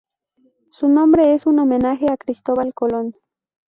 [0.69, 3.15] Su nombre es un homenaje a Cristóbal Colón.